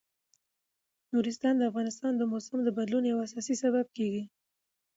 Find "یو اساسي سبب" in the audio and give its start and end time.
3.11-3.85